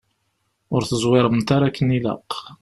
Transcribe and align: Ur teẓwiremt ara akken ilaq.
Ur 0.73 0.81
teẓwiremt 0.83 1.49
ara 1.55 1.65
akken 1.67 1.87
ilaq. 1.97 2.31